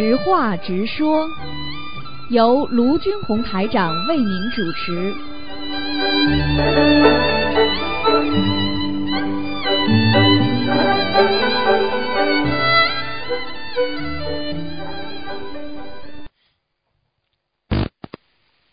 [0.00, 1.28] 直话直说，
[2.30, 5.14] 由卢军红台长为您主持。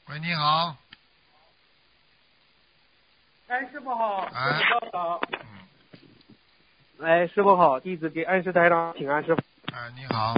[0.07, 0.77] 喂，你好。
[3.47, 4.61] 哎，师傅好，哎
[7.01, 9.41] 哎，师傅好，弟子给恩师台长请安，师傅。
[9.73, 10.33] 哎，你好。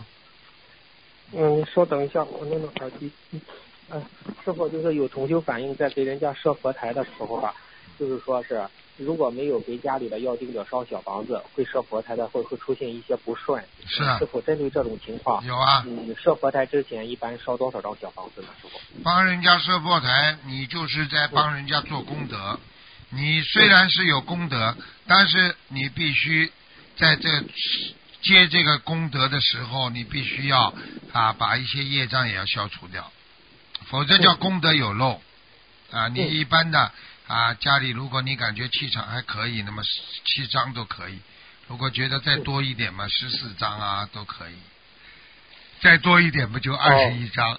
[1.34, 3.12] 嗯，稍等一下，我弄弄耳机。
[3.32, 3.42] 嗯，
[3.90, 4.02] 哎，
[4.44, 7.54] 师傅就是有同修反映，在给人家设佛台的时候吧，
[8.00, 8.62] 就是说是
[8.98, 13.64] 如果没有给家里的要经者烧小房子，会设佛台的会会出现一些不顺。
[13.86, 18.48] 是啊是否针对这种情况，有啊，嗯，设佛台之前一般烧多少张小房子呢？
[18.62, 18.80] 师傅？
[19.04, 22.60] 帮人家设佛台，你就是在帮人家做功德。
[23.12, 24.76] 你虽然是有功德，
[25.08, 26.52] 但是你必须
[26.96, 27.30] 在这
[28.21, 30.73] 接这个功德的时候，你必须要
[31.13, 33.12] 啊把一些业障也要消除掉，
[33.87, 35.21] 否则叫功德有漏
[35.91, 36.07] 啊。
[36.09, 36.91] 你一般的
[37.27, 39.81] 啊家里，如果你感觉气场还可以，那么
[40.25, 41.15] 七张都可以；
[41.67, 44.55] 如果觉得再多一点嘛，十四张啊都可以。
[45.81, 47.57] 再多一点不就二十一张？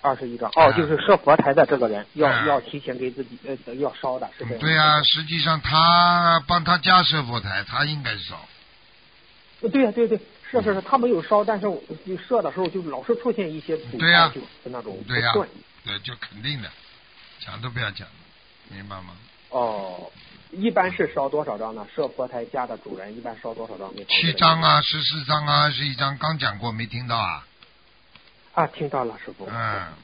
[0.00, 0.48] 二十一张。
[0.48, 4.58] 啊哦，就是设佛台的这个人要、啊要提前给自己呃要烧的，是这样。
[4.58, 8.48] 对呀、实际上他帮他家设佛台，他应该烧。
[9.62, 10.18] 呃对呀、对对，
[10.50, 15.48] 是是是，他没有烧，但是我就射的时候就老是出现一些阻对呀碍，就是那种不对呀顺。
[15.84, 16.70] 对，就肯定的，
[17.40, 18.06] 讲都不要讲，
[18.68, 19.16] 明白吗？
[19.50, 20.10] 哦，
[20.50, 21.86] 一般是烧多少张呢？
[21.94, 23.92] 设佛台家的主人一般烧多少张？
[24.08, 24.32] 七。
[24.32, 27.46] 张啊，十四张啊，十一张，刚讲过没听到啊？
[28.54, 29.46] 啊，听到了，师傅。
[29.46, 29.94] 嗯，啊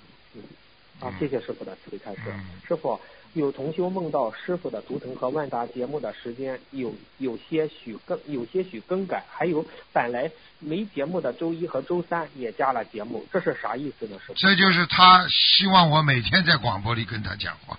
[1.02, 2.20] 嗯，谢谢师傅的慈悲开示。
[2.26, 3.00] 嗯师傅，
[3.38, 14.18] 有同修梦到师傅的图腾和万达节目的时间有有些许更有些许更改，还有本来没节目的周一和周三也加了节目，这是啥意思呢？
[14.18, 14.34] 师傅？
[14.34, 17.78] 这就是他希望我每天在广播里跟他讲话，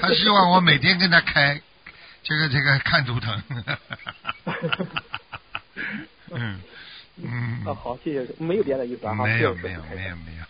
[0.00, 1.60] 他希望我每天跟他开
[2.22, 3.42] 这个这个看图腾。
[6.30, 6.60] 嗯
[7.18, 10.44] 嗯，啊，好，谢谢，没有别的意思啊，没有没有没有没有，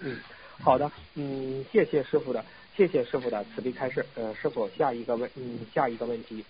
[0.00, 0.16] 嗯，
[0.62, 2.44] 好的，嗯，谢谢师傅的，
[2.76, 4.04] 谢谢师傅的慈悲开示。
[4.14, 6.44] 呃，师傅下一个问，嗯，下一个问题，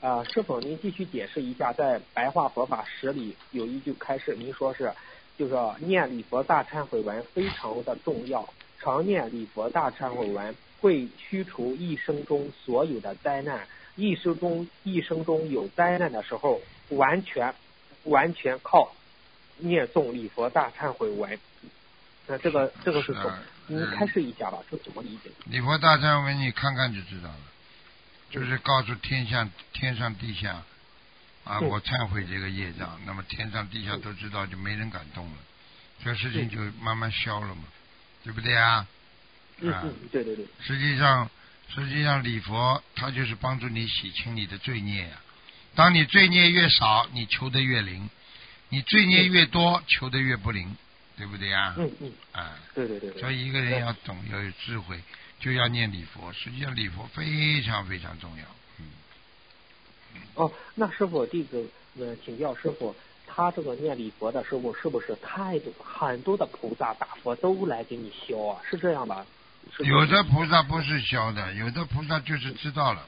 [0.00, 4.92] 啊、师傅您继续解释一下，在白话佛法史里有一句开示，您说是，
[5.38, 17.54] 就是念礼佛大忏悔文非常的重要，常念礼佛大忏悔文会驱除一生中所有的灾难，一生中一生中有灾难的时候，完全
[18.04, 18.90] 完全靠
[19.58, 21.38] 念诵礼佛大忏悔文。
[22.30, 23.38] 那这个这个是怎么？
[23.66, 25.30] 您嗯开示一下吧，这怎么理解？
[25.46, 27.40] 礼佛大忏文你看看就知道了，
[28.30, 30.62] 就是告诉天下天上地下
[31.42, 35.36] 啊，嗯我忏悔这个业障，那么天上地下都知道，就没人敢动了，
[36.04, 37.64] 这事情就慢慢消了嘛，
[38.22, 38.74] 对不对啊？
[38.74, 38.86] 啊
[39.62, 41.28] 嗯嗯，对对对，实际上，
[41.74, 45.16] 实际上礼佛它就是帮助你洗清你的罪孽呀、
[45.74, 48.08] 当你罪孽越少，你求得越灵；
[48.70, 50.76] 你罪孽越多，求得越不灵，
[51.20, 53.20] 对不对呀、嗯嗯，啊，对对对对。
[53.20, 54.98] 所以一个人要懂，要有智慧，
[55.38, 56.32] 就要念礼佛。
[56.32, 58.44] 实际上礼佛非常非常重要。
[58.78, 58.86] 嗯，
[60.34, 61.62] 哦，那师傅这个
[61.98, 68.60] 呃，请教师傅，他这个念礼佛的时候，是不是太多很多的菩萨大佛都来给你修啊？
[68.68, 69.26] 是这样吧？
[69.78, 73.06] 有的菩萨不是消的，有的菩萨就是知道了，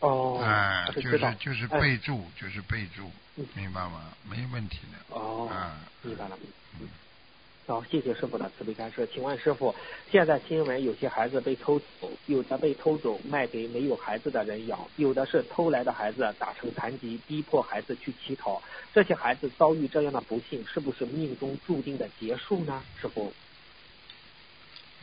[0.00, 4.02] 哦，哎、就是是就是哎备注，就是备注嗯，明白吗？
[4.28, 5.16] 没问题的。
[5.16, 6.38] 哦，啊，明白了。
[6.80, 6.88] 嗯
[7.66, 9.08] 好，谢谢师傅的慈悲开示。
[9.14, 9.72] 请问师傅，
[10.10, 18.60] 现在新闻有些孩子被偷走，有的被偷走卖给没有孩子的人养，有的是偷来的孩子打成残疾，逼迫孩子去乞讨。
[18.92, 22.82] 这些孩子遭遇这样的不幸，是不是命中注定的结束呢？
[23.00, 23.32] 师傅？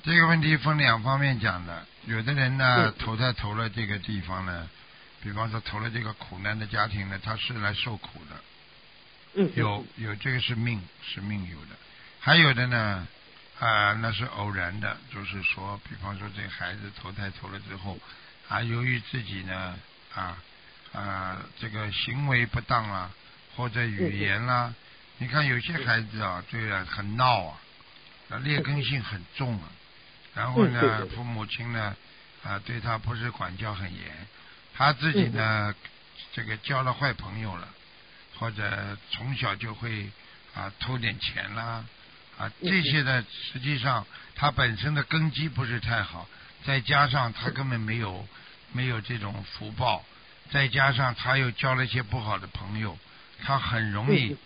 [0.03, 4.69] 这个问题分两方面讲的，有的人呢嗯投胎投了这个地方呢，
[5.21, 8.43] 比方说投了这个苦难的家庭呢，他是来受苦的，
[9.35, 11.75] 嗯，有有这个是命是命有的，
[12.19, 13.07] 还有的呢
[13.59, 17.97] 啊、那是偶然的，就是说，比方说这个孩子投胎投了之后
[18.47, 19.79] 啊，由于自己呢
[20.13, 20.37] 啊
[20.93, 23.11] 啊这个行为不当啊，
[23.55, 24.71] 或者语言啦、
[25.17, 27.59] 你看有些孩子啊，对啊很闹啊，
[28.29, 29.71] 啊劣根性很重啊，
[30.35, 31.95] 然后呢父母亲呢
[32.43, 34.27] 啊对他不是管教很严，
[34.77, 35.73] 他自己呢
[36.33, 37.67] 这个交了坏朋友了，
[38.37, 40.11] 或者从小就会
[40.53, 41.83] 啊偷点钱啦
[42.37, 46.29] 啊这些呢实际上他本身的根基不是太好，
[46.63, 48.27] 再加上他根本没有
[48.71, 50.05] 没有这种福报，
[50.51, 52.95] 再加上他又交了一些不好的朋友，
[53.43, 54.37] 他很容易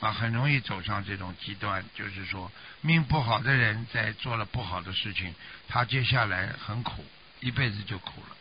[0.00, 2.50] 啊，很容易走上这种极端，就是说
[2.80, 5.34] 命不好的人在做了不好的事情，
[5.68, 7.04] 他接下来很苦，
[7.40, 8.33] 一辈子就苦了，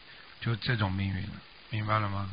[0.44, 2.30] 就这种命运了，明白了吗？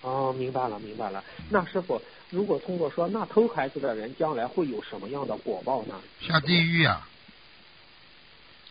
[0.00, 1.22] 哦，明白了，明白了。
[1.50, 2.00] 那师傅，
[2.30, 5.94] 如果通过说，那偷孩子的人将来会有什么样的果报呢？
[6.20, 7.06] 下地狱啊！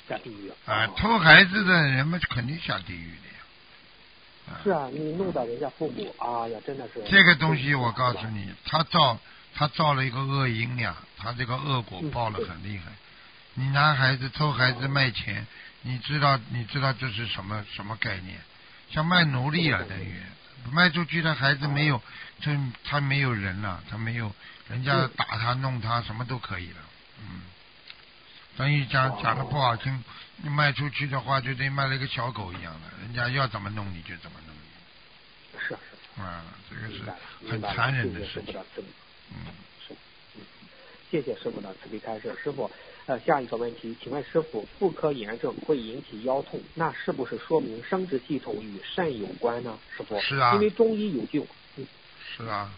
[0.09, 0.87] 下地狱啊！
[0.97, 4.61] 偷孩子的人们肯定下地狱的呀。
[4.63, 7.01] 是啊，你弄到人家父母，哎呀，真的是。
[7.09, 9.17] 这个东西我告诉你，他造
[9.53, 12.91] 他造了一个恶因呀，他这个恶果报了很厉害。
[13.53, 15.45] 你拿孩子偷孩子卖钱，
[15.81, 18.39] 你知道你知道这是什么什么概念？
[18.91, 20.21] 像卖奴隶啊，等于。
[20.71, 21.99] 卖出去的孩子没有，
[22.39, 24.31] 这他没有人了，他没有
[24.69, 26.77] 人家打他弄他什么都可以了，
[27.19, 27.41] 嗯，
[28.57, 30.03] 等于讲讲的不好听，
[30.37, 35.59] 你卖出去的话就等于卖了一个小狗一样的，人家要怎么弄你就怎么弄你。
[35.59, 36.21] 是是。
[36.21, 38.53] 啊，这个是很残忍的事情。
[39.31, 39.45] 嗯，
[39.87, 39.95] 是，
[40.35, 40.41] 嗯，
[41.09, 42.69] 谢谢师傅的慈悲开示，师傅。
[43.11, 49.77] 呃，下一个问题，请问师傅，妇科炎症会引起腰痛，那是不是说明生殖系统与肾有关呢？
[49.97, 51.45] 师傅，是啊，因为中医有句，
[52.37, 52.71] 是啊，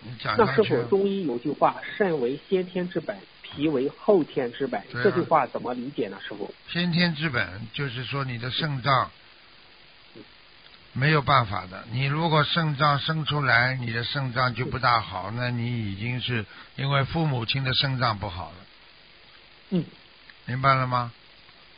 [0.00, 6.18] 你讲那师傅，中医有句话，肾为先天之本，脾为后天之本，这句话怎么理解呢？
[6.20, 9.10] 师傅，先天之本就是说你的肾脏
[10.92, 16.44] 没有办法的，你如果肾脏生出来，你的肾脏就不大好，那你已经是
[16.76, 18.56] 因为父母亲的肾脏不好了。
[19.72, 19.84] 嗯，
[20.44, 21.10] 明白了吗？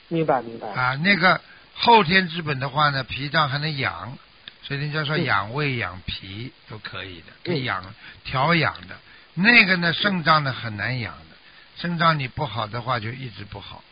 [0.09, 0.69] 明白明白。
[0.69, 1.41] 啊，那个
[1.75, 4.19] 后天之本的话呢，脾脏还能养，
[4.63, 7.83] 所以人家说养胃养脾都可以的，可以养
[8.25, 8.97] 调养的。
[9.35, 11.37] 那个呢，肾脏呢很难养的，
[11.77, 13.83] 肾脏你不好的话就一直不好，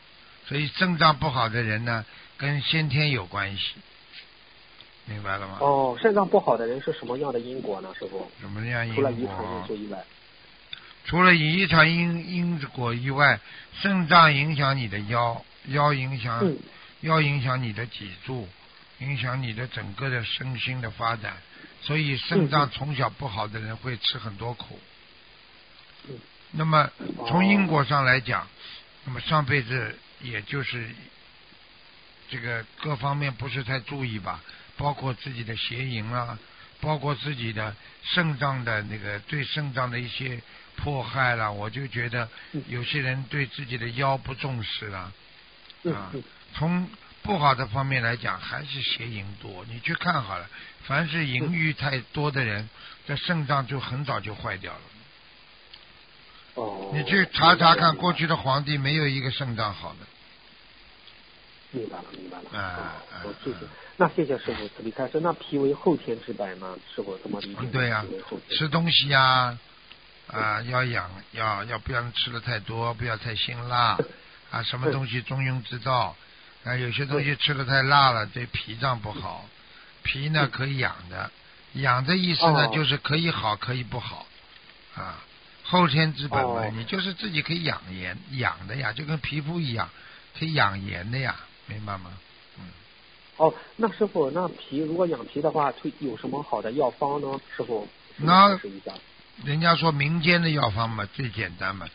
[0.49, 2.05] 所以肾脏不好的人呢，
[2.37, 3.75] 跟先天有关系，
[5.07, 5.59] 明白了吗？
[5.61, 8.31] 哦，肾脏不好的人是什么样的因果呢，师傅？
[8.41, 9.03] 什么样因果？
[9.03, 10.05] 除了遗传因素以外。
[11.05, 13.41] 除了遗传因因果以外，
[13.81, 16.55] 肾脏影响你的腰，腰影响
[17.01, 18.49] 腰影响你的脊柱，
[19.01, 21.37] 影响你的整个的身心的发展。
[21.83, 24.81] 所以肾脏从小不好的人会吃很多苦。
[26.53, 26.89] 那么
[27.27, 28.47] 从因果上来讲，
[29.05, 30.89] 那么上辈子也就是
[32.31, 34.41] 这个各方面不是太注意吧，
[34.77, 36.39] 包括自己的邪淫啊，
[36.81, 40.41] 包括自己的肾脏的那个对肾脏的一些。
[40.83, 42.29] 迫害了，我就觉得
[42.67, 45.13] 有些人对自己的腰不重视了
[45.85, 46.13] 啊。
[46.55, 46.89] 从
[47.23, 49.65] 不好的方面来讲，还是邪淫多。
[49.69, 50.47] 你去看好了，
[50.85, 52.69] 凡是淫欲太多的人，
[53.07, 54.81] 这肾脏就很早就坏掉了。
[56.55, 56.91] 哦。
[56.93, 59.99] 你去查查看，过去的皇帝没有一个肾脏好的。
[61.71, 62.61] 明白了，明白了。
[62.61, 62.95] 啊
[63.45, 63.59] 谢谢。
[63.99, 65.21] 那谢谢师傅慈悲开示。
[65.21, 66.77] 那脾为后天之本呢？
[66.93, 67.67] 师傅怎么理解？
[67.71, 68.05] 对呀，
[68.51, 69.21] 吃东西呀。
[69.21, 69.59] 啊，
[70.69, 73.99] 要养，要要不要吃的太多，不要太辛辣，
[74.51, 76.17] 啊，什么东西中庸之道，
[76.65, 79.45] 啊，有些东西吃的太辣了，对脾脏不好。
[80.03, 81.31] 脾呢可以养的，
[81.75, 84.27] 养的意思呢就是可以好，可以不好，
[84.95, 85.23] 啊，
[85.65, 89.91] 后天之本嘛，你就是自己可以养颜养的呀，就跟皮肤一样，
[90.39, 92.11] 可以养颜的呀，明白吗？
[92.59, 92.65] 嗯。
[93.37, 97.41] 哦，那师傅，那脾如果养脾的话，推有什么好的药方呢？
[97.57, 98.59] 师傅，那。
[99.45, 101.89] 人家说民间的药方嘛，最简单嘛，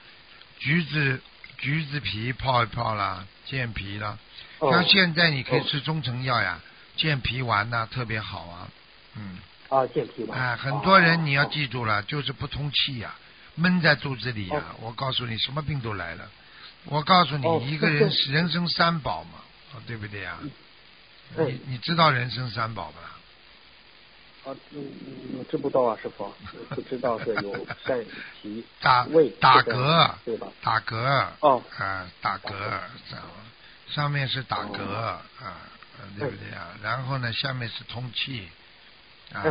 [0.59, 1.21] 橘子
[1.57, 4.17] 橘子皮泡一泡啦，健脾啦。
[4.59, 6.59] 像现在你可以吃中成药呀，
[6.95, 8.67] 健脾丸呐，特别好啊。
[9.15, 9.37] 嗯。
[9.69, 10.39] 啊，健脾丸。
[10.39, 13.15] 哎，很多人你要记住了，就是不通气呀，
[13.55, 14.63] 闷在肚子里呀。
[14.81, 16.29] 我告诉你，什么病都来了。
[16.85, 19.39] 我告诉你，一个人人生三宝嘛，
[19.85, 20.37] 对不对呀？
[21.35, 23.16] 你你知道人生三宝吧？
[24.47, 24.85] 啊，嗯
[25.33, 26.33] 嗯，知不道啊，师傅，
[26.69, 28.05] 不知道是有 肾、
[28.41, 30.47] 脾、打胃、打嗝，对吧？
[30.61, 32.53] 打嗝，哦，啊，打嗝，
[33.89, 35.21] 上面是打嗝啊，
[36.17, 36.69] 对不对啊？
[36.81, 38.47] 然后呢，下面是通气，
[39.33, 39.43] 啊，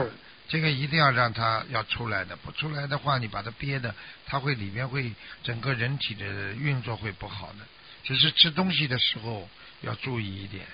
[0.49, 5.13] 这个一定要让它要出来的，不出来的话，你把它憋的，它会里面会
[5.45, 7.59] 整个人体的运作会不好的。
[8.03, 9.47] 只是吃东西的时候
[9.83, 10.65] 要注意一点，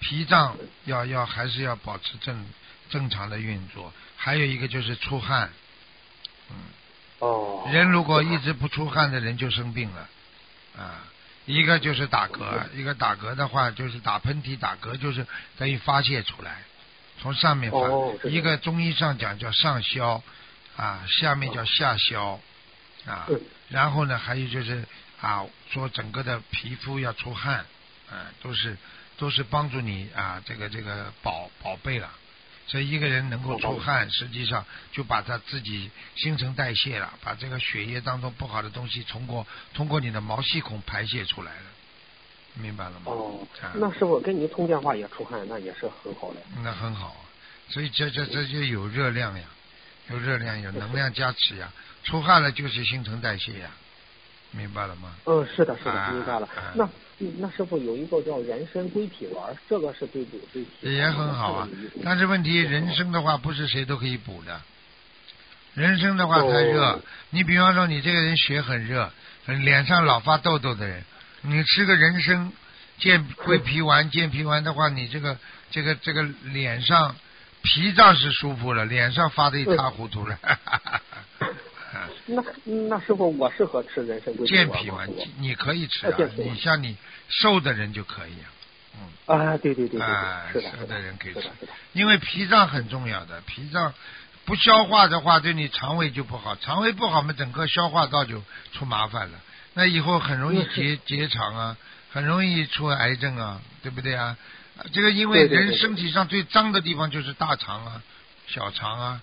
[0.00, 2.44] 脾脏要要还是要保持正。
[2.92, 5.50] 正常的运作，还有一个就是出汗，
[6.50, 6.56] 嗯，
[7.20, 10.08] 哦，人如果一直不出汗的人就生病了，
[10.76, 11.00] 啊，
[11.46, 16.58] 一个就是打嗝，一个打嗝的话就是打喷嚏，打嗝就是等于发泄出来，
[17.18, 17.78] 从上面发，
[18.28, 20.22] 一个中医上讲叫上消，
[20.76, 22.38] 啊，下面叫下消，
[23.06, 23.26] 啊，
[23.70, 24.84] 然后呢还有就是
[25.22, 27.64] 啊，说整个的皮肤要出汗，
[28.10, 28.76] 啊，都是
[29.16, 32.10] 都是帮助你啊，这个这个宝宝贝了。
[32.66, 41.62] 所以一个人能够出汗，实际上就把他自己新陈代谢了，把这个血液当中不好的东西通过通过你的毛细孔排泄出来了，
[42.54, 43.02] 明白了吗？
[43.06, 43.46] 哦。
[43.60, 46.40] 啊，那师傅跟您通电话也出汗，那也是很好的。
[46.62, 47.16] 那很好，
[47.68, 49.44] 所以这这这就有热量呀，
[50.10, 51.72] 有热量有能量加持呀，
[52.04, 53.70] 出汗了就是新陈代谢呀，
[54.52, 55.12] 明白了吗？
[55.26, 56.72] 嗯，是的，是啊的，明白了啊。
[56.74, 60.92] 那嗯那师傅有一个叫人参归脾丸，这个是对对对。
[60.92, 61.68] 也很好啊，
[62.04, 64.60] 但是问题人参的话不是谁都可以补的，
[65.74, 69.10] 人参的话太热哦，你比方说你这个人血很热，
[69.46, 71.04] 脸上老发痘痘的人，
[71.42, 72.52] 你吃个人参
[72.98, 75.38] 健归脾 丸，健脾丸的话，你这个
[75.70, 77.14] 这个这个脸上
[77.62, 80.36] 脾脏是舒服了，脸上发的一塌糊涂了。
[82.26, 84.68] 那那师傅，我适合吃人参归健？
[84.70, 86.96] 脾丸你可以吃啊你像你
[87.28, 88.46] 瘦的人就可以啊，
[88.98, 89.00] 嗯。
[89.26, 91.50] 啊，对对对对啊，是的，瘦的人可以吃。
[91.92, 93.92] 因为脾脏很重要的，脾脏
[94.44, 99.38] 不消化的话，对你肠胃就不好，肠胃不好嘛，整个消化道就出麻烦了。
[99.74, 101.76] 那以后很容易结结肠啊，
[102.12, 104.36] 很容易出癌症啊，对不对啊？
[104.76, 108.02] 啊这个因为人身体上最脏的地方就是大肠啊、
[108.46, 109.22] 小肠啊，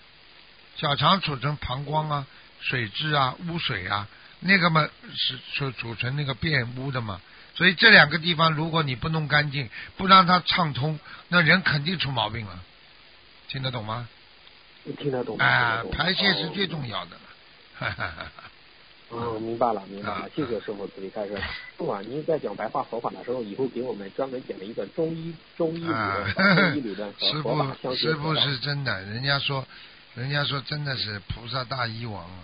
[0.75, 2.27] 小肠储存膀胱啊、
[2.61, 4.07] 水质啊、污水啊，
[4.41, 7.19] 那个嘛是储储存那个变污的嘛。
[7.55, 12.59] 所以这两个地方，如果你不弄干净，不让它畅通，那人肯定出毛病了。
[13.47, 14.07] 听得懂吗？
[14.97, 15.37] 听得懂。
[15.37, 17.21] 啊排泄是哦最重要的了。
[17.79, 18.43] 哈哈哈哈
[19.09, 21.35] 哦，明白了，明白啊了，谢谢师傅慈悲开示。
[21.35, 21.43] 师
[21.77, 28.39] 傅啊， 您在讲白话佛法的时候，以后给我们专门讲了一个中医中医理啊论和中医理论 师和佛法傅，师傅合。
[28.39, 29.67] 是真的，人家说，
[30.15, 32.39] 人家说真的是菩萨大医王啊，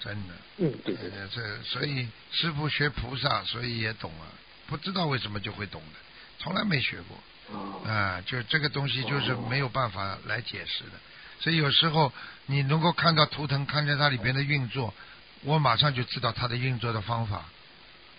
[0.00, 0.34] 真的。
[0.58, 1.20] 嗯，对对对。
[1.20, 4.26] 呃这所以师傅学菩萨，所以也懂啊，
[4.66, 5.98] 不知道为什么就会懂的，
[6.38, 7.18] 从来没学过。
[7.48, 10.98] 哦啊，就这个东西就是没有办法来解释的，
[11.38, 12.12] 所以有时候
[12.46, 14.92] 你能够看到图腾，看见它里边的运作，
[15.42, 17.44] 我马上就知道它的运作的方法，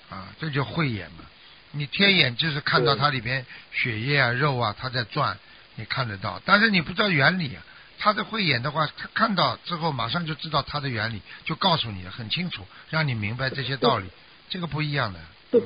[0.09, 1.25] 啊，这就慧眼嘛。
[1.71, 5.37] 你天眼就是看到它里边血液啊、肉啊，它在转，
[5.75, 7.61] 你看得到，但是你不知道原理啊。
[7.99, 14.07] 他的慧眼的话，他看到之后马上就知道它的原理，就告诉你很清楚，让你明白这些道理，
[14.49, 15.19] 这个不一样的。
[15.51, 15.61] 对。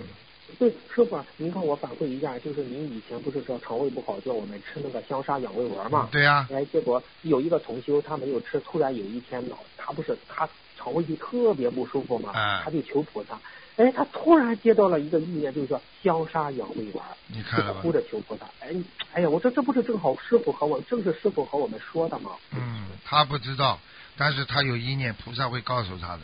[0.60, 6.10] 对，师傅啊，您看我反馈一下，就是您以前不是说肠胃不好，叫我们吃那个香砂养胃丸嘛？
[6.12, 12.62] 对呀、哎，结果有一个同修他没有吃，突然有一天脑，他不是他肠胃就特别不舒服嘛，嗯。
[12.66, 13.40] 他就求菩萨，
[13.78, 18.76] 哎，他突然接到了一个意念，就是说消杀养胃丸，你看了吧哭着求菩萨，哎，
[19.14, 22.32] 哎呀，我说这不是正好师傅和我，正是师傅和我们说的吗？
[22.52, 23.80] 嗯，他不知道，
[24.18, 26.22] 但是他有意念，菩萨会告诉他的。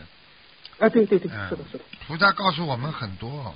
[0.80, 3.56] 哎，对对对，嗯是的，是的，菩萨告诉我们很多，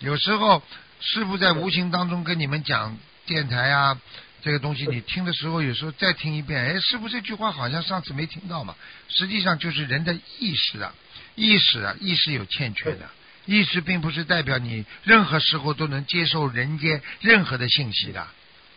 [0.00, 0.60] 有时候
[1.00, 4.00] 师傅在无形当中跟你们讲电台啊，
[4.42, 8.74] 这个东西你听的时候，有时候再听一遍，哎，师傅这句话好像上次没听到嘛。
[9.08, 10.92] 实际上就是人的意识啊，
[11.36, 13.08] 意识啊，意识有欠缺的。
[13.48, 18.28] 意识并不是代表你任何时候都能接受人间任何的信息的，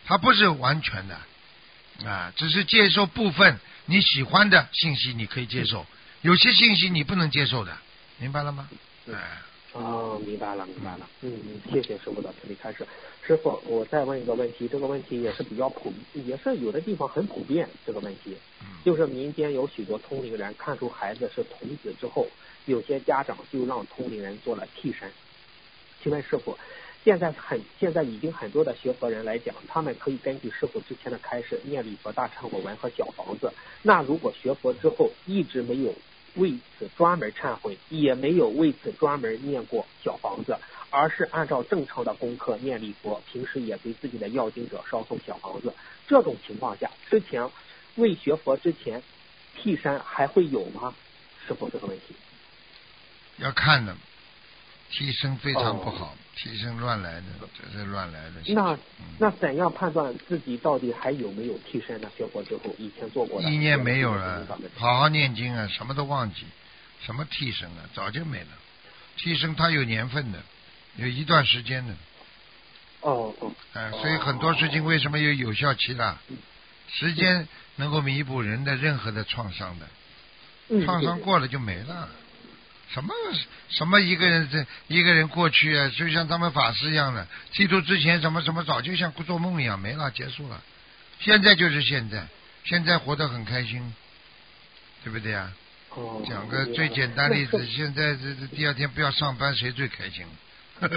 [0.06, 5.84] 它不是完全的啊，只是接受部分你喜欢的信息，你可以接受，
[6.22, 7.76] 有些信息你不能接受的，
[8.18, 8.66] 明白了吗？
[9.08, 9.14] 哎。
[9.74, 11.08] 哦，明白了，明白了。
[11.22, 12.86] 嗯嗯，谢谢师傅的慈悲开示。
[13.26, 17.66] 师傅，我再问一个问题，这个问题也是比较普，也是有的地方很普遍。
[17.86, 22.28] 这个问题，嗯就是民间有许多通灵人看出孩子是童子之后，
[22.66, 25.10] 有些家长就让同龄人做了替身。
[26.02, 26.58] 请问师傅，
[27.04, 33.52] 现在很现在已经很多的学佛人来讲，他们可以根据师傅之前的开示念礼佛大忏悔文和小房子。
[33.82, 35.94] 那如果学佛之后一直没有
[36.34, 40.56] 为此专门忏悔，也没有为此专门念过小房子，
[40.90, 45.72] 而是按照正常的功课念礼佛，平时也给自己的要经者烧送小房子。
[46.08, 47.48] 这种情况下，之前
[47.96, 49.02] 未学佛之前
[49.56, 50.94] 替身还会有吗？
[51.46, 52.14] 师傅这个问题。
[53.38, 53.96] 要看的，
[54.90, 57.26] 替身非常不哦好，替身乱来的，
[57.58, 58.42] 这是乱来的。
[58.48, 58.78] 那嗯
[59.18, 62.10] 那怎样判断自己到底还有没有替身呢？
[62.16, 64.46] 学佛之后以前做过的意念没有了，
[64.76, 66.44] 好好念经啊，什么都忘记，
[67.04, 68.48] 什么替身啊，早就没了。
[69.16, 70.42] 替身它有年份的，
[70.96, 71.94] 有一段时间的，
[73.00, 76.16] 哦哦啊，所以很多事情为什么有有效期的？
[76.94, 77.46] 时间
[77.76, 79.86] 能够弥补人的任何的创伤的，
[80.68, 82.08] 嗯，创伤过了就没了。
[82.92, 83.14] 什么
[83.68, 90.62] 什么一个人这一个人过去啊，就像他们法师一样的，剃度之前什么什么早就像做梦一样没了，结束了。
[91.20, 92.26] 现在就是现在，
[92.64, 93.94] 现在活得很开心，
[95.04, 95.52] 对不对啊？
[95.94, 100.26] 哦讲个最简单例子， 现在这这第二天不要上班，谁最开心？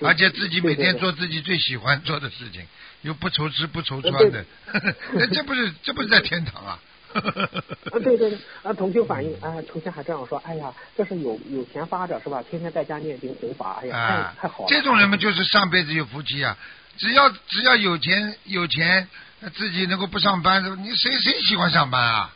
[0.00, 2.66] 而且自己每天做自己最喜欢做的事情，
[3.02, 4.46] 又不愁吃不愁穿对的，
[5.12, 6.78] 那 这不是这不是在天堂啊？
[7.14, 12.42] 啊，对对对，啊，同学反映，啊，同修还这样说，哎呀，这是有有钱发着是吧？
[12.50, 14.68] 天天在家念经弘法，哎呀，啊太太好了。
[14.68, 16.56] 这种人们就是上辈子有福气啊！
[16.96, 19.08] 只要只要有钱有钱，
[19.40, 22.34] 呃自己能够不上班，你谁谁喜欢上班啊？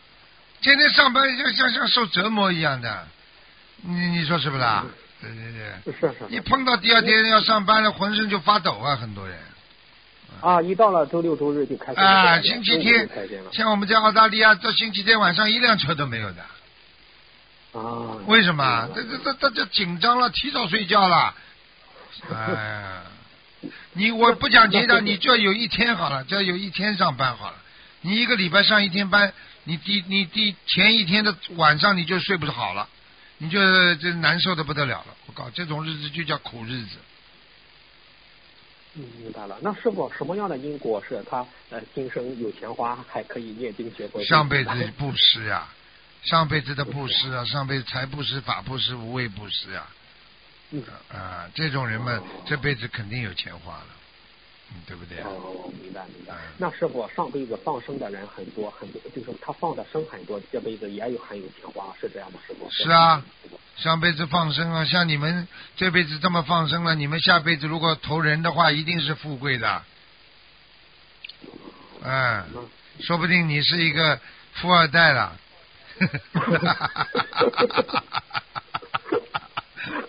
[0.61, 3.07] 天天上班像像像受折磨一样的，
[3.83, 4.85] 你你说是不是啊？
[5.21, 9.39] 对对对，是是是一碰到第二天要上班了，浑身就发抖啊，很多人。
[10.41, 13.09] 啊，一到了周六周日就开始啊，星期天
[13.53, 16.43] 像我们在澳大利亚，到星期天晚上一辆车都没有的。
[17.73, 18.89] 啊，为什么？
[18.95, 21.35] 这这这这这紧张了，提早睡觉了。
[22.33, 23.03] 哎呀，
[23.95, 27.57] 你我不讲其他，你就要有一天好了，就要有一天上班好了。
[28.03, 29.33] 你一个礼拜上一天班，
[29.65, 32.89] 你第你第前一天的晚上你就睡不好了，
[33.39, 33.59] 你就
[33.97, 35.17] 这难受的不得了了。
[35.27, 36.99] 我靠，这种日子就叫苦日子。
[38.99, 39.59] 嗯，明白了。
[39.61, 44.23] 那师傅，什么样的因果是他呃今生有钱花，还可以念经学佛？
[44.25, 45.69] 上辈子布施呀，
[46.23, 49.87] 上辈子的布施啊，上辈子财布施、法布施、无畏布施呀，
[50.71, 54.06] 嗯，啊，这种人们这辈子肯定有钱花了，嗯，
[54.87, 55.29] 对不对啊？
[55.29, 56.39] 哦，明白明白嗯。
[56.59, 62.39] 那师傅上辈子放生的人很多很多，就是他放的生很多，这辈子也有很有钱花，是这样吗？
[62.47, 62.69] 师傅？
[62.71, 63.23] 是啊，
[63.77, 65.47] 上辈子放生啊，像你们
[65.77, 69.83] 这辈子这么放生了，你们下辈子如果投人的话，一定是富贵的。
[72.03, 72.45] 嗯，
[73.01, 74.21] 说不定你是一个
[74.55, 75.37] 富二代了。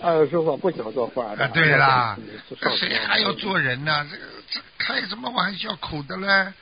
[0.02, 1.46] 呃，师傅不想做富二代。
[1.46, 2.18] 啊，对啦
[2.78, 4.06] 谁还要做人呢？
[4.10, 4.37] 这个这
[4.78, 6.54] 开什么玩笑，苦的嘞！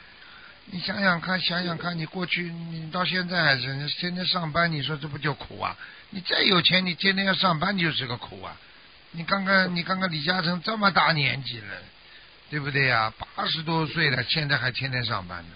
[0.68, 5.77] 你想想看，想想看，你过去你到现在还是天天上班，你说这不就苦啊？
[6.10, 8.58] 你再有钱，你天天要上班，就是个苦啊！
[9.12, 11.67] 你看看，你看看李嘉诚这么大年纪了，
[12.50, 15.56] 对不对呀、八十多岁了，现在还天天上班呢，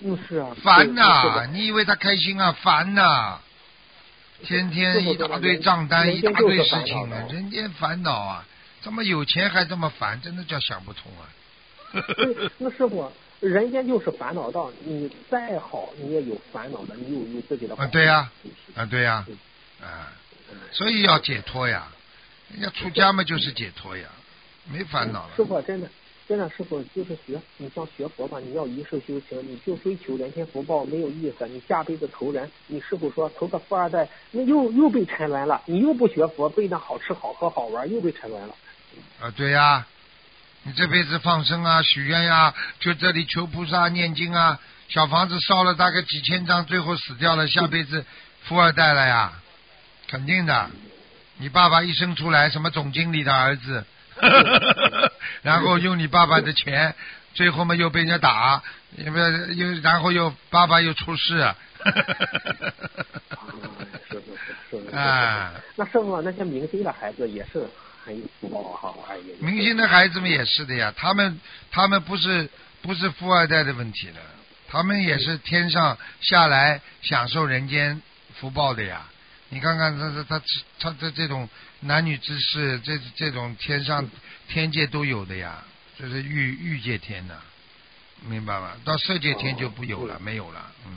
[0.00, 2.52] 嗯，是啊，烦呐、你以为他开心啊？
[2.52, 3.40] 烦呐、
[4.44, 8.44] 天天一大堆账单，一大堆事情啊，烦恼的人间烦恼啊！
[8.82, 11.28] 这么有钱还这么烦，真的叫想不通啊！
[12.16, 20.12] 对 那师傅，人间就是烦恼道，你再好，你也有烦恼的，你有你自己的啊，对呀、呀，啊，对呀、嗯啊，
[20.72, 21.86] 所以要解脱呀，
[22.50, 24.08] 人家出家嘛就是解脱呀，
[24.70, 25.36] 没烦恼了。
[25.36, 25.88] 师傅真的，
[26.26, 31.46] 真的师傅就是学，你像学佛吧，你要一世修行，你就追求人天福报没有意思。
[31.46, 35.62] 你下辈子投人，你师傅说投个富二代，那又又被沉沦了。
[35.66, 38.56] 你又不学佛，被那好吃好喝好玩，又被沉沦了。
[39.20, 39.86] 啊，对呀、
[40.64, 48.04] 你这辈子放生啊、许愿呀、就这里求菩萨念经啊，小房子烧了大概几千张，最后死掉了，下辈子
[48.44, 49.32] 富二代了呀，
[50.08, 50.70] 肯定的。
[51.38, 53.84] 你爸爸一生出来，什么总经理的儿子，
[55.42, 56.94] 然后用你爸爸的钱，
[57.34, 58.62] 最后嘛又被人家打，
[58.96, 61.56] 因为又然后又爸爸又出事，啊，
[64.08, 64.94] 是是是是是。
[64.94, 67.66] 啊，那师傅，那些明星的孩子也是
[69.40, 72.48] 明星的孩子们也是的呀，他们他们不是
[72.80, 74.20] 不是富二代的问题了，
[74.68, 78.00] 他们也是天上下来享受人间
[78.34, 79.08] 福报的呀。
[79.50, 80.44] 你看看他他他
[80.80, 81.48] 他这这种
[81.80, 84.08] 男女之事，这这种天上
[84.48, 85.62] 天界都有的呀，
[85.98, 87.34] 这是欲欲界天呐，
[88.26, 88.72] 明白吗？
[88.84, 90.96] 到色界天就不有了，没有了，嗯。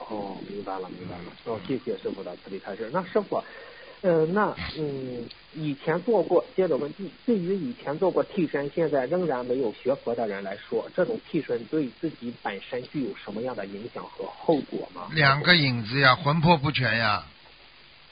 [0.00, 1.24] 哦，明白了，明白了。
[1.44, 2.90] 哦，谢谢师傅的慈悲开示。
[2.92, 3.42] 那师傅，
[4.04, 15.08] 呃，那嗯，以前做过，接着问，对对于以前做过替身，现在仍然没有学佛的人来说，这种替身对自己本身具有什么样的影响和后果吗？
[15.12, 17.24] 两个影子呀，魂魄不全呀，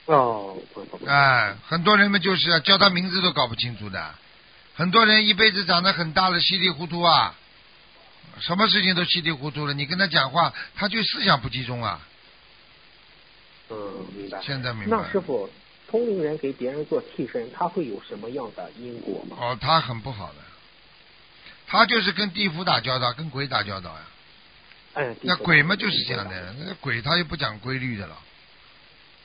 [0.06, 4.14] 哦，不不全哎，很多人们就是啊，叫他名字都搞不清楚的，
[4.74, 7.34] 很多人一辈子长得很大了，稀里糊涂啊，
[8.40, 12.00] 什么事情都稀里糊涂了，你跟他讲话，他就思想不集中啊。
[13.68, 14.40] 嗯，明白。
[14.42, 15.48] 现在明白那师傅，
[15.92, 19.36] 通灵人给别人做替身，他会有什么样的因果吗？
[19.38, 20.38] 哦，他很不好的，
[21.66, 24.00] 他就是跟地府打交道，跟鬼打交道呀。
[24.94, 28.18] 哎，那鬼嘛就是这样的，那鬼他又不讲规律的了。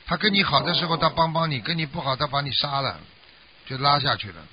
[0.06, 3.00] 他跟你好的时候他帮帮你，跟你不好他把你杀了，
[3.66, 4.48] 就拉下去了。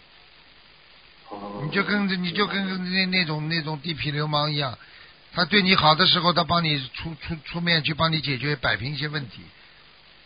[1.31, 4.79] 哦，你就跟你就跟那那种那种地痞流氓一样，
[5.33, 9.40] 他对你好的时候，他帮你出出出面去帮你解决摆平一些问题，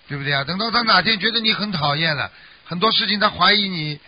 [0.09, 0.43] 对不对啊？
[0.45, 2.33] 等到他哪天觉得你很讨厌了，
[2.65, 4.01] 很多事情他怀疑你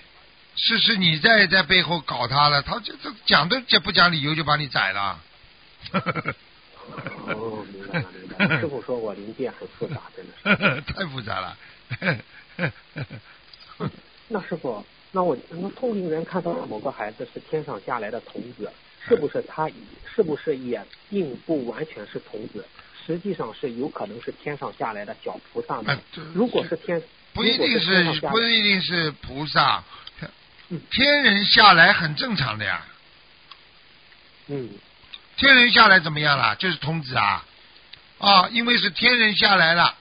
[0.56, 5.20] 是是你在在背后搞他了，他就这讲都讲不讲理由就把你宰了。
[7.26, 8.60] 哦，明白了，明白了。
[8.60, 10.32] 师傅说我灵界很复杂，真的
[10.76, 10.80] 是。
[10.92, 11.56] 太复杂了。
[14.28, 18.70] 那师傅，那我那通灵人看到某个孩子是天上下来的童子，
[19.06, 19.68] 是不是他
[20.14, 22.64] 是不是也并不完全是童子？
[23.10, 25.98] 实际上是有可能是天上下来的小菩萨呢？
[26.32, 29.82] 如果是天，不一定是不一定是菩萨，
[30.68, 32.86] 嗯天人下来很正常的呀。
[34.46, 34.70] 嗯，
[35.36, 36.54] 天人下来怎么样了？
[36.54, 37.44] 就是童子啊
[38.18, 39.96] 啊，因为是天人下来了，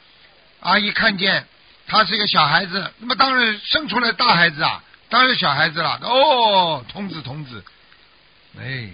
[0.59, 1.47] 阿姨看见
[1.87, 5.99] 他是一个小孩子，那么当然生出来大孩子啊，当然小孩子了。
[6.03, 7.63] 哦，童子童子，
[8.59, 8.87] 哎，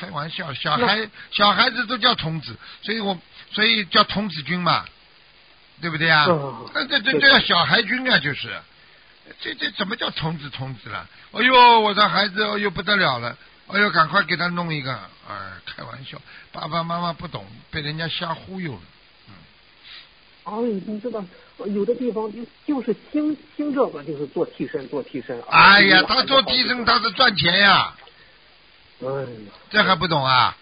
[0.00, 3.18] 开玩笑，小孩小孩子都叫童子，所以我
[3.52, 4.86] 所以叫童子军嘛，
[5.82, 6.24] 对不对啊？
[6.72, 8.48] 那这这这叫小孩军啊，就是，
[9.40, 11.06] 这这怎么叫童子童子了？
[11.32, 13.36] 哎呦，我的孩子，哎呦不得了了。
[13.66, 14.92] 哎呦，赶快给他弄一个！
[15.28, 15.34] 哎，
[15.66, 18.80] 开玩笑，爸爸妈妈不懂，被人家瞎忽悠了。
[19.28, 19.34] 嗯。
[20.44, 21.22] 哎，你知道，
[21.66, 25.40] 有的地方就就是兴兴这个，就是做替身，做替身。
[25.42, 27.94] 哎呀，他做替身，他是赚钱呀。
[29.02, 29.26] 哎，
[29.70, 30.56] 这还不懂啊？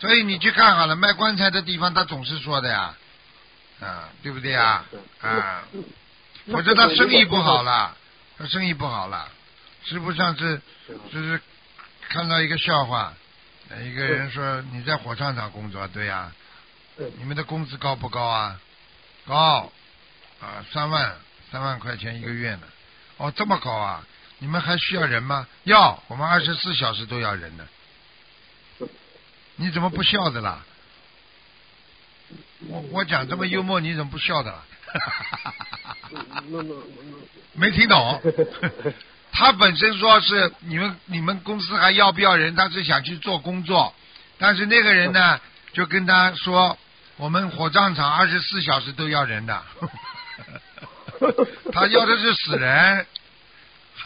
[0.00, 2.94] 所以你去看好了，卖棺材的地方，他总是说的呀，
[3.80, 4.84] 啊，对不对呀？
[5.20, 5.62] 啊，
[6.50, 7.96] 否则他生意不好了，
[8.38, 9.28] 他生意不好了。
[9.84, 10.60] 实不上次
[11.12, 11.40] 就是。
[12.08, 13.12] 看到一个笑话，
[13.82, 16.30] 一个人说你在火葬场工作，对呀，
[17.18, 18.60] 你们的工资高不高啊？
[19.26, 19.72] 高
[20.40, 21.16] 啊，三万
[21.50, 22.60] 三万块钱一个月呢。
[23.16, 24.06] 哦，这么高啊？
[24.38, 25.46] 你们还需要人吗？
[25.64, 27.66] 要，我们二十四小时都要人呢。
[29.56, 30.64] 你怎么不笑的啦？
[32.68, 34.62] 我我讲这么幽默，你怎么不笑的啦？
[37.54, 38.20] 没听懂。
[39.32, 42.54] 他本身说是你们你们公司还要不要人？
[42.54, 43.94] 他是想去做工作，
[44.38, 45.40] 但是那个人呢
[45.72, 46.78] 就跟他说，
[47.16, 49.62] 我们火葬场二十四小时都要人的，
[51.72, 53.06] 他要的是死人，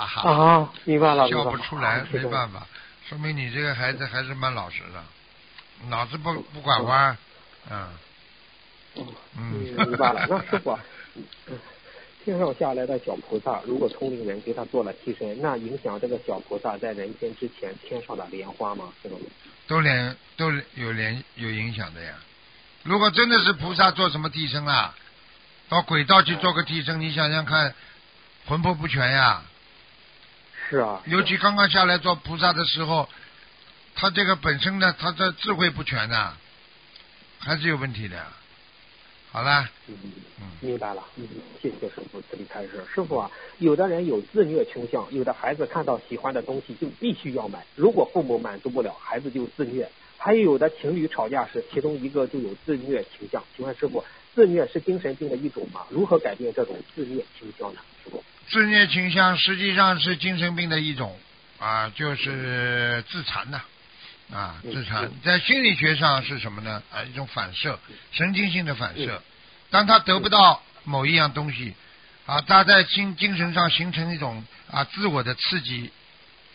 [0.07, 0.31] 哈哈。
[0.31, 2.67] 啊，明白了，笑不出来，没办法，
[3.09, 5.05] 说明你这个孩子还是蛮老实的，
[5.89, 7.17] 脑子不不拐弯，
[7.71, 7.89] 嗯。
[9.37, 10.79] 嗯，明白了， 那师傅。
[12.23, 18.93] 天上下来的小菩萨，如果通灵人给他做了替身，那影响这个小菩萨在人间之前天上的莲花吗？
[19.03, 19.17] 这个
[19.67, 22.13] 都连都有连有影响的呀。
[22.83, 24.95] 如果真的是菩萨做什么替身啊，
[25.71, 27.75] 到轨道去做个替身，你想想看，
[28.47, 29.43] 魂魄不全呀。
[30.71, 31.03] 是啊。
[31.07, 33.09] 尤其刚刚下来做菩萨的时候，
[33.97, 36.33] 他这个本身呢，他的智慧不全呢，
[37.41, 38.25] 还是有问题的。
[39.33, 39.97] 好了，嗯，
[40.61, 41.29] 明白了，嗯，
[41.63, 42.83] 谢谢师傅这里开始。
[42.93, 49.89] 师傅啊，有的人有自虐倾向，有的孩子看到喜欢的东西就必须要买，如果父母满足不了，孩子就自虐。
[50.19, 53.43] 还有的情侣吵架时，其中一个就有自虐倾向。
[53.57, 54.05] 请问师傅，
[54.35, 55.87] 自虐是精神病的一种吗？
[55.91, 57.81] 如何改变这种自虐倾向呢？
[58.03, 61.19] 师傅，自虐倾向实际上是精神病的一种
[61.59, 63.63] 啊，就是自残呐。
[64.33, 66.81] 啊，自残在心理学上是什么呢？
[66.93, 67.81] 啊，一种反射，
[68.13, 69.21] 神经性的反射。
[69.71, 71.75] 当他得不到某一样东西，
[72.27, 75.91] 啊，他在精精神上形成一种啊自我的刺激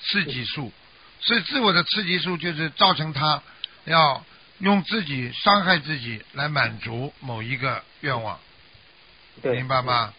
[0.01, 0.71] 刺激素，
[1.19, 3.43] 所以自我的刺激素就是造成他
[3.83, 4.25] 要
[4.59, 8.39] 用自己伤害自己来满足某一个愿望，
[9.43, 10.13] 明白吗？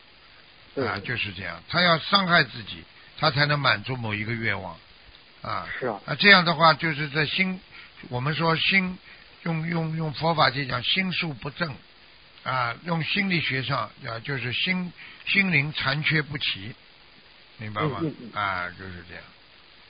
[0.84, 2.84] 啊，就是这样，他要伤害自己，
[3.18, 4.76] 他才能满足某一个愿望。
[5.42, 7.60] 啊，是啊，啊这样的话就是在心，
[8.08, 8.98] 我们说心
[9.44, 11.74] 用用用佛法去讲心术不正，
[12.42, 14.92] 啊，用心理学上啊就是心
[15.26, 16.74] 心灵残缺不齐，
[17.58, 18.00] 明白吗？
[18.34, 19.24] 啊，就是这样。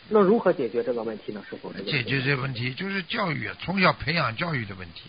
[0.09, 1.43] 那如何解决这个问题呢？
[1.51, 1.73] 师傅？
[1.73, 5.03] 解决这个问题就是教育，从小培养教育的问题。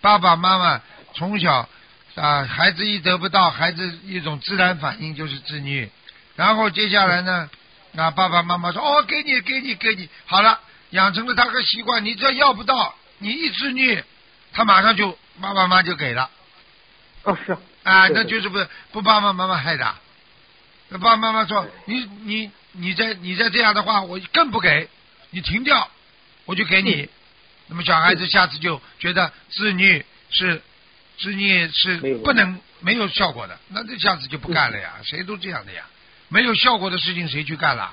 [0.00, 0.82] 爸爸妈妈
[1.14, 1.68] 从小
[2.14, 5.90] 啊，孩子一得不到，孩子一种自然反应就是自虐，
[6.36, 7.48] 然后接下来呢？
[7.94, 10.58] 那爸爸妈妈说：“哦，给你，给你，给你，好了，
[10.90, 12.02] 养成了他个习惯。
[12.04, 14.02] 你只要要不到，你一自虐，
[14.54, 16.30] 他马上就爸爸妈妈就给了。
[17.24, 19.94] 哦，是啊，那就是不不爸爸妈妈害的。
[20.88, 24.88] 那爸爸妈妈说：你你你再你再这样的话，我更不给
[25.30, 25.90] 你停掉，
[26.46, 27.10] 我就给你。
[27.66, 30.62] 那么小孩子下次就觉得自虐是
[31.18, 34.94] 自虐是不能没有效果的，那这下子就不干了呀。
[35.02, 35.86] 谁都这样的呀。”
[36.28, 37.92] 没有效果的事情谁去干了？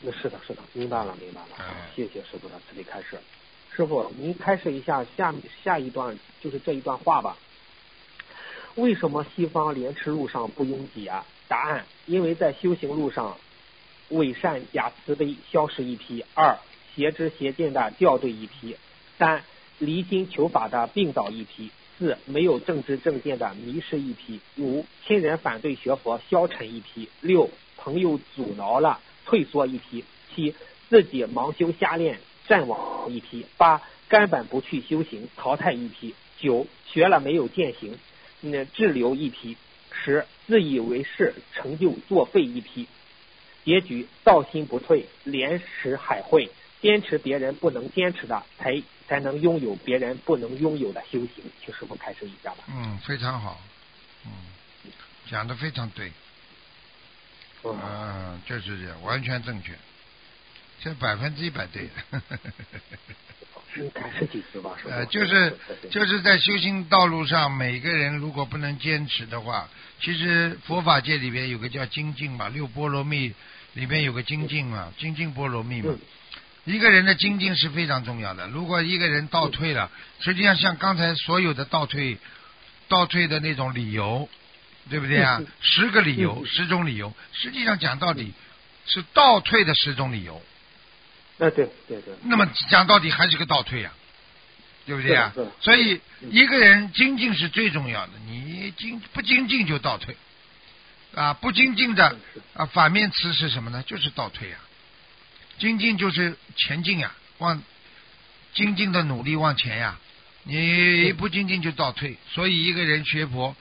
[0.00, 1.48] 那是的，是的，明白了，明白了。
[1.94, 3.20] 谢谢师傅的慈悲开示。
[3.76, 7.36] 师傅，您开示一下下下一段，就是这一段话吧。
[8.74, 11.24] 为什么西方莲池路上不拥挤啊？
[11.46, 13.38] 答案：因为在修行路上，
[14.08, 16.58] 伪善假慈悲消失一批；二
[16.96, 18.74] 邪知邪见的掉队一批；
[19.16, 19.44] 三
[19.78, 30.02] 离经求法的病倒一批；四没有正知正见的迷失一批；五亲人反对学佛消沉一批；六朋友阻挠了退缩一批；
[30.34, 30.54] 七
[30.88, 37.98] 自己盲修瞎练战亡一批；八根本不去修行淘汰一批；九学了没有践行，
[38.40, 39.56] 那滞留一批；
[39.92, 42.86] 十自以为是成就作废一批。
[43.64, 46.48] 结局道心不退，连识海会，
[46.80, 51.42] 坚持别人不能坚持的，才才能拥有别人不能拥有的修行。
[51.64, 52.64] 请师傅开始一下吧。
[52.68, 53.58] 嗯，非常好，
[54.26, 54.30] 嗯，
[55.30, 56.12] 讲的非常对，
[57.64, 59.72] 嗯，嗯，就是这样，完全正确，
[60.80, 61.92] 这百分之一百对的。
[65.06, 65.56] 就是
[65.90, 69.68] 就是在修行道路上，每个人如果不能坚持的话，
[70.00, 73.34] 其实佛法界里边有个叫精进嘛，六波罗蜜
[73.74, 75.92] 里边有个精进嘛，精进波罗蜜嘛。
[75.92, 75.98] 嗯
[76.68, 78.46] 一个人的精进是非常重要的。
[78.48, 82.18] 如果一个人倒退了，实际上像刚才所有的倒退、
[82.88, 84.28] 倒退的那种理由，
[84.90, 85.40] 对不对啊？
[85.62, 88.34] 十个理由、嗯十种理由，实际上讲到底
[88.86, 90.42] 是倒退的十种理由。
[91.38, 93.90] 呃，对对对，那么讲到底还是个倒退呀、
[94.84, 95.32] 对不对啊？
[95.60, 100.14] 所以嗯一个人精进是最重要的，你精不精进就倒退
[101.14, 102.14] 啊，不精进的
[102.52, 103.82] 啊，反面词是什么呢？
[103.86, 104.58] 就是倒退呀、
[105.58, 107.62] 精进就是前进呀、往
[108.54, 109.98] 精进的努力往前呀、
[110.44, 113.54] 你不精进就倒退，所以一个人学佛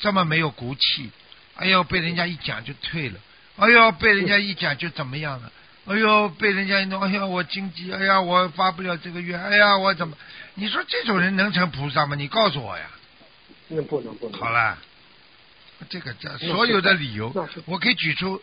[0.00, 1.10] 这么没有骨气，
[1.56, 3.20] 哎呦被人家一讲就退了，
[3.56, 5.52] 哎呦被人家一讲就怎么样了，
[5.86, 10.16] 哎呦被人家一弄，哎呀我经济，哎呀我发不了这个愿，哎呀我怎么？
[10.54, 12.16] 你说这种人能成菩萨吗？
[12.16, 12.90] 你告诉我呀。
[13.68, 14.38] 那不能不能。
[14.38, 14.78] 好了，
[15.88, 17.32] 这个这所有的理由，
[17.64, 18.42] 我可以举出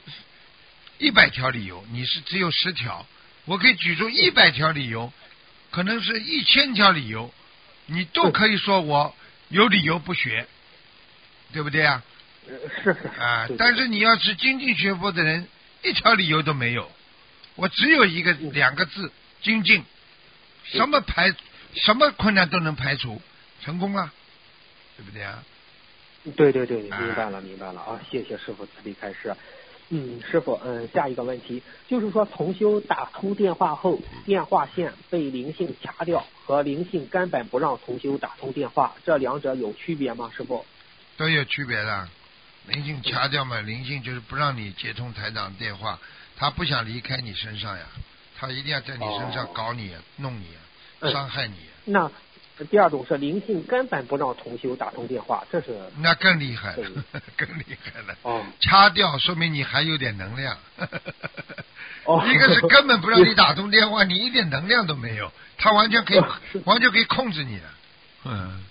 [1.02, 3.08] 一百条理由，你是只有十条，
[3.46, 5.12] 我可以举出一百条理由，
[5.72, 7.34] 可能是一千条理由，
[7.88, 9.16] 你都可以说我
[9.50, 10.46] 有理由不学，
[11.52, 12.04] 对不对啊？
[12.48, 15.48] 呃是是啊，但是你要是精进学佛的人，
[15.84, 16.92] 一条理由都没有，
[17.56, 19.12] 我只有一个嗯两个字：
[19.42, 19.84] 精进。
[20.66, 21.34] 什么排，
[21.74, 23.20] 什么困难都能排除，
[23.64, 24.14] 成功了，
[24.98, 25.44] 对不对啊？
[26.36, 28.00] 对对对，啊明白了明白了啊！
[28.12, 29.36] 谢谢师傅慈悲开示。
[29.94, 40.32] 嗯，师傅，嗯，下一个问题就是说，同修打通电话后，电话线被灵性掐掉，和灵性根本不让同修打通电话，这两者有区别吗？
[40.36, 40.66] 师傅？
[41.18, 42.08] 都有区别的。
[42.68, 46.00] 灵性掐掉嘛，灵性就是不让你接通台长电话，
[46.38, 47.86] 他不想离开你身上呀，
[48.38, 50.46] 他一定要在你身上哦搞你、弄你、
[51.02, 52.10] 嗯伤害你，那
[52.66, 57.04] 第二种是灵性根本不让同修打通电话，这是那更厉害了，
[57.38, 58.16] 更厉害了。
[58.24, 60.58] 哦掐掉说明你还有点能量。
[62.06, 66.28] 哦， 一个是根本不让你打通电话，你一点能量都没有，他完全可以哦
[66.66, 67.64] 完全可以控制你的。
[68.26, 68.64] 嗯，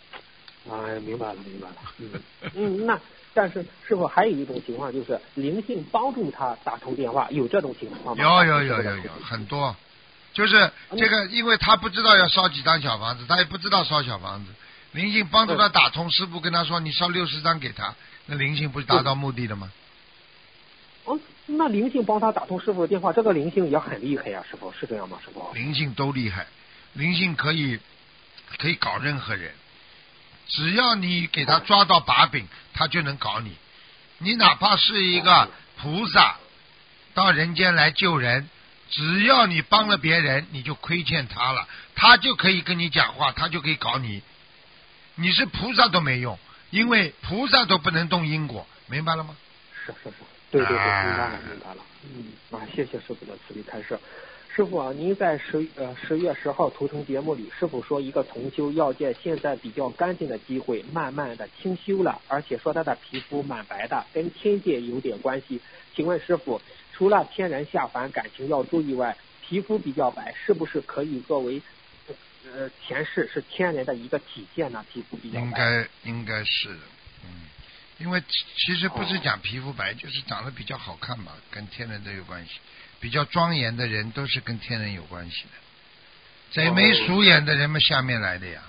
[0.70, 1.74] 哎，明白了，明白了。
[1.98, 2.10] 嗯
[2.54, 2.98] 嗯，那
[3.32, 8.22] 但是是否还有一种情况，就是灵性帮助他打通电话，有这种情况吗？
[8.22, 9.74] 有有有有有很多，
[10.32, 14.52] 就是这个，因为他不知道要烧几张小房子，他也不知道烧小房子，
[14.92, 17.94] 灵性帮助他打通，师傅跟他说你烧六十张给他，
[18.26, 19.72] 那灵性不是达到目的了吗？
[21.04, 25.18] 哦，那灵性帮他打通师傅的电话，这个灵性也很厉害呀、师傅是这样吗？
[25.24, 25.50] 师傅？
[25.54, 26.46] 灵性都厉害，
[26.92, 27.80] 灵性可以
[28.58, 29.52] 可以搞任何人，
[30.46, 33.56] 只要你给他抓到把柄，他就能搞你。
[34.18, 36.36] 你哪怕是一个菩萨
[37.14, 38.48] 到人间来救人，
[38.90, 44.22] 只要你帮了别人，你就亏欠他了，他就可以跟你讲话，他就可以搞你。
[45.14, 46.38] 你是菩萨都没用，
[46.70, 49.36] 因为菩萨都不能动因果，明白了吗？
[49.86, 50.14] 是是是，
[50.50, 51.82] 对对对，明啊白了明白了。
[52.04, 53.98] 嗯啊，谢谢师傅的慈悲开示。
[54.52, 65.60] 师傅啊，您在十呃十月十号图腾节目里，师傅说一个同修要借现在比较干净的机会，慢慢的清修了，而且说他的皮肤蛮白的，跟天界有点关系。
[65.94, 66.60] 请问师傅，
[67.00, 71.62] 除了天然下凡感情要注意外，皮肤比较白，是不是可以作为
[72.44, 74.84] 呃前世是天然的一个体现呢？
[74.92, 75.46] 皮肤比较白。
[75.46, 76.80] 应该应该是的，
[77.24, 77.48] 嗯，
[77.96, 82.50] 因为其其实不是讲皮肤白，就是长得比较好看嘛，跟天人都有关系。
[83.00, 88.62] 比较庄严的人都是跟天人有关系的，贼眉鼠眼的人们下面来的呀。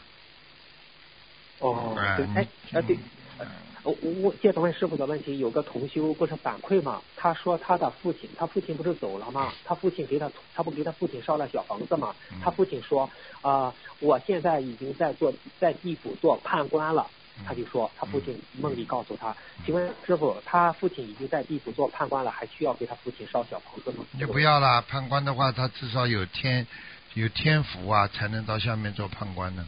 [1.60, 2.98] 哦，哎对，哎，呃，对，
[3.40, 3.46] 呃
[3.84, 7.02] 我我我接着问师傅的问题，有个同修不是反馈嘛？
[7.16, 9.52] 他说他的父亲，他父亲不是走了吗？
[9.66, 12.40] 他父亲给他，他不给他父亲烧了小房子嘛嗯？
[12.44, 13.10] 他父亲说，
[13.42, 17.08] 啊、我现在已经在做在地府做判官了。
[17.44, 24.06] 他就说，他父亲梦里告诉他，请问师傅，他父亲已经在地府做判官了，还需要给他父亲烧小房子吗？
[24.12, 26.68] 你就不要了，判官的话，他至少有天
[27.16, 29.66] 有天福啊，才能到下面做判官呢。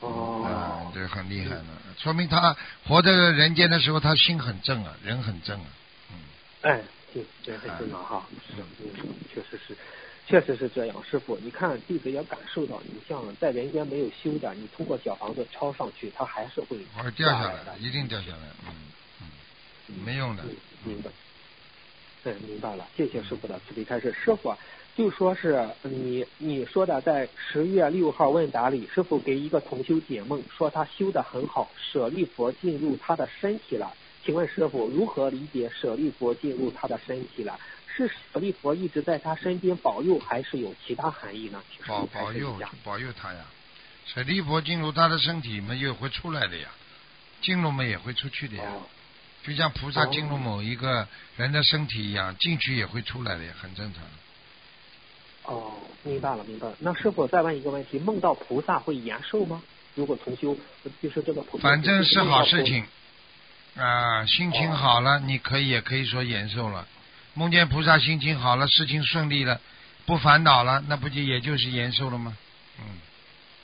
[0.00, 1.64] 哦啊，对，很厉害的，
[1.98, 2.54] 说明他
[2.84, 5.66] 活在人间的时候，他心很正啊，人很正啊，
[6.12, 6.18] 嗯。
[6.62, 6.82] 哎，
[7.14, 9.76] 对，人很正啊，哈，是，嗯，确实是，
[10.26, 10.96] 确实是这样。
[11.02, 18.74] 师傅，你看弟子也感受到，你像在人间没有修的，你通过小房子抄上去，它还是会会掉下来的，一定掉下来，嗯
[19.22, 20.42] 嗯，没用的。
[20.42, 21.10] 嗯，明白。
[22.24, 24.12] 嗯，明白了，谢谢师傅的慈悲开示。
[24.12, 24.52] 师傅
[24.96, 33.92] 就说是你你说的，在十月六号问答里，师傅给一个同修解梦，说他修得很好，舍利佛进入他的身体了。
[34.24, 37.60] 请问师傅如何理解舍利佛进入他的身体了？
[37.86, 41.62] 是舍利佛一直在他身边保佑，还是有其他含义呢？
[41.86, 43.44] 保保佑保佑他呀，
[44.06, 46.70] 舍利佛进入他的身体嘛，又会出来的呀，
[47.42, 48.72] 进入嘛也会出去的呀。
[49.44, 51.06] 就像菩萨进入某一个
[51.36, 54.02] 人的身体一样，进去也会出来的，很正常。
[55.46, 56.74] 哦，明白了，明白了。
[56.80, 59.62] 那师傅再问一个问题：梦到菩萨会延寿吗？
[59.94, 60.56] 如果重修
[61.00, 62.84] 就是这个菩萨，反正是好事情
[63.76, 66.86] 啊，心情好了，你可以也可以说延寿了。
[67.34, 69.60] 梦见菩萨心情好了，事情顺利了，
[70.04, 72.36] 不烦恼了，那不就也就是延寿了吗？
[72.80, 72.84] 嗯。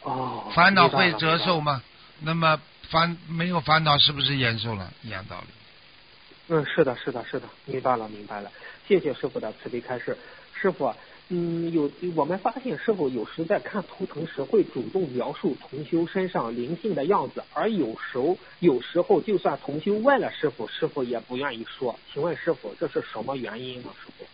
[0.02, 0.50] 哦。
[0.54, 1.82] 烦恼会折寿吗？
[2.20, 4.92] 那么烦没有烦恼是不是延寿了？
[5.02, 5.46] 一样道理。
[6.48, 8.50] 嗯，是的，是的，是的，明白了，明白了。
[8.86, 10.16] 谢谢师傅的慈悲开示。
[10.54, 10.94] 师傅，
[11.34, 21.98] 嗯，有我们发现师傅有时在看图腾时会主动描述同修身上灵性的样子，而有时候有时候就算同修问了师傅，师傅也不愿意说。
[22.12, 23.88] 请问师傅，这是什么原因呢？
[24.04, 24.26] 师傅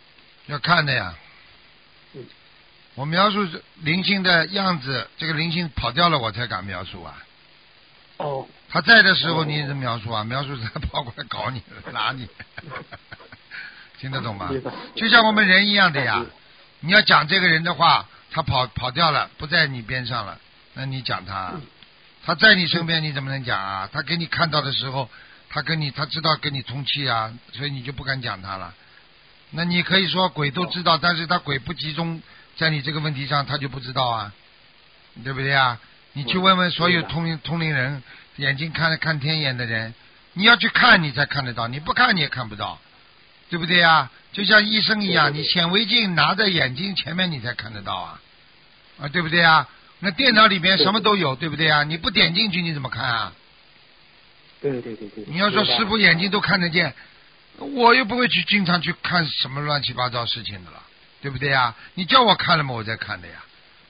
[0.47, 1.15] 要看的呀。
[2.15, 2.25] 嗯。
[2.95, 3.47] 我描述
[3.81, 7.23] 灵性的样子，这个灵性跑掉了，我才敢描述啊。
[8.17, 8.45] 哦。
[8.67, 10.25] 他在的时候你怎么描述啊？
[10.25, 12.27] 描述他跑过来搞你，拉你，
[13.97, 14.51] 听得懂吗？
[14.95, 16.25] 就像我们人一样的呀。
[16.81, 20.39] 你要讲这个人的话，他跑跑掉了，不在你边上了，
[20.73, 21.53] 那你讲他？
[22.25, 23.89] 他在你身边，你怎么能讲啊？
[23.91, 25.09] 他给你看到的时候，
[25.49, 28.73] 他跟你他知道跟你通气啊，所以你就不敢讲他了。
[29.51, 32.21] 那你可以说鬼都知道，但是他鬼不集中
[32.57, 34.33] 在你这个问题上，他就不知道啊，
[35.23, 35.79] 对不对啊？
[36.13, 38.01] 你去问问所有通灵通灵人。
[38.37, 39.93] 眼睛看看天眼的人，
[40.31, 42.79] 你要去看，你才看得到；你不看，你也看不到，
[43.49, 44.09] 对不对呀？
[44.31, 48.21] 就像医生一样，你显微镜拿在眼睛前面，你才看得到啊，
[49.01, 49.67] 啊，对不对啊？
[49.99, 51.83] 那电脑里面什么都有，对不对啊？
[51.83, 53.33] 你不点进去，你怎么看啊？
[54.61, 55.25] 对对对对。
[55.27, 56.93] 你要说师傅眼睛都看得见，
[57.57, 60.83] 我又不会去经常去看什么乱七八糟事情的了，
[61.21, 61.75] 对不对啊？
[61.95, 62.73] 你叫我看了吗？
[62.75, 63.33] 我在看的呀。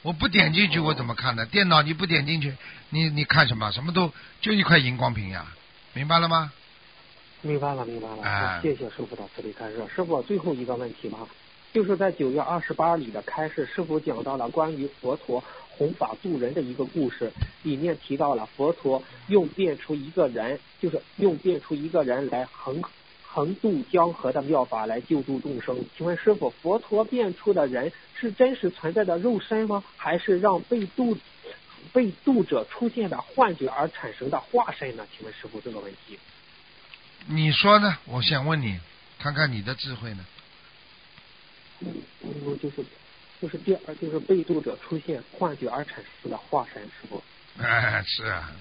[0.01, 1.45] 我不点进去，我怎么看的？
[1.45, 2.55] 电脑你不点进去，
[2.89, 3.69] 你你看什么？
[3.71, 5.45] 什么都就一块荧光屏呀，
[5.93, 6.53] 明白了吗？
[7.41, 8.61] 明白了，明白了。
[8.61, 9.77] 谢谢师傅的慈悲开示。
[9.93, 11.27] 师傅，最后一个问题吧，
[11.71, 15.43] 就是在九月二十八里的开示，师傅讲到了关于佛陀
[15.77, 17.31] 弘法度人的一个故事，
[17.63, 22.81] 里面提到了佛陀用变出一个人，就是用变出一个人来横
[23.25, 25.85] 横渡江河的妙法来救助众生。
[25.95, 27.91] 请问师傅，佛陀变出的人？
[28.15, 29.81] 是真实存在的肉身吗？
[29.95, 31.15] 还是让被度
[31.93, 35.07] 被渡者出现的幻觉而产生的化身呢？
[35.15, 36.19] 请问师傅这个问题，
[37.27, 37.97] 你说呢？
[38.05, 38.79] 我想问你，
[39.19, 40.25] 看看你的智慧呢？
[41.79, 41.93] 嗯，
[42.61, 42.85] 就是
[43.41, 47.23] 就是第二，就是被动者出现幻觉而产生的化身，是不。
[47.61, 48.51] 哎，是啊，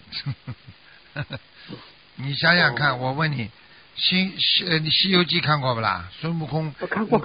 [2.16, 3.50] 你想想看，我问你。
[4.00, 6.08] 西西呃，你《西游记》看过不啦？
[6.20, 6.72] 孙悟空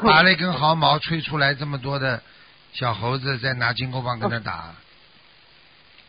[0.01, 2.23] 拔了一根毫毛，吹出来这么多的
[2.73, 4.73] 小猴子，在拿金箍棒跟他打，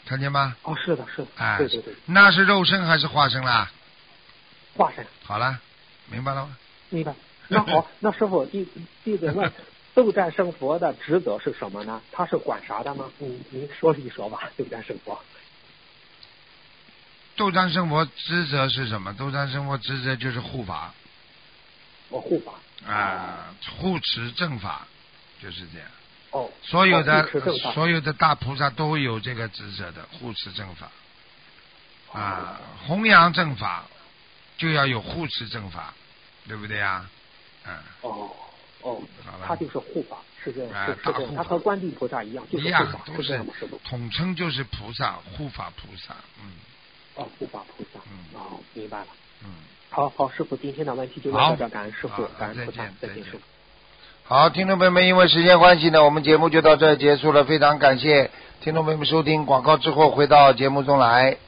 [0.06, 0.56] 看见吗？
[0.62, 3.70] 哦，是的，是的，哎，对对对，那是肉身还是化身啦？
[4.76, 5.06] 化身。
[5.22, 5.60] 好了，
[6.10, 6.56] 明白了吗？
[6.90, 7.14] 明白。
[7.48, 8.68] 那好， 那师傅弟
[9.04, 9.52] 弟子问，
[9.94, 12.00] 斗战胜佛的职责是什么呢？
[12.12, 13.10] 他是管啥的吗？
[13.20, 15.18] 嗯，您说一说吧，斗战胜佛。
[17.37, 19.12] 斗战胜佛职责是什么？
[19.14, 20.94] 斗战胜佛职责就是护法。
[22.08, 22.52] 我护法。
[22.90, 24.87] 啊，护持正法，
[25.42, 25.88] 就是这样。
[26.30, 26.50] 哦。
[26.62, 27.26] 所有的
[27.72, 30.88] 所有的大菩萨都有这个职责的，护持正法。
[32.12, 33.85] 啊，弘扬正法
[34.57, 35.94] 就要有护持正法，
[36.48, 37.05] 对不对呀？
[37.67, 37.75] 嗯。
[38.02, 38.31] 哦
[38.83, 39.02] 哦。
[39.46, 41.35] 他就是护法，是这样，是是这样。
[41.35, 43.46] 他和观地菩萨一样，就是护法，是这样
[43.85, 46.52] 统称就是菩萨，护法菩萨，嗯。
[47.17, 49.07] 哦，护法菩萨，嗯，哦，明白了，
[49.44, 49.48] 嗯，
[49.88, 53.40] 好好，师傅，今天的问题就到这，感恩师傅，感恩菩萨，再见，师傅。
[54.25, 61.38] 好，听众朋友们，因为时间关系呢，我们节目就到这结束了，非常感谢听众朋友们收听广告之后回到节目中来。